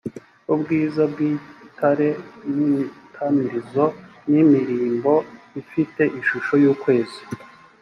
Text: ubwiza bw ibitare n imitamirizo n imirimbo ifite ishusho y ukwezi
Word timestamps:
ubwiza 0.53 1.01
bw 1.11 1.17
ibitare 1.29 2.09
n 2.53 2.55
imitamirizo 2.67 3.85
n 4.31 4.33
imirimbo 4.43 5.13
ifite 5.61 6.01
ishusho 6.19 6.53
y 6.63 6.67
ukwezi 6.73 7.19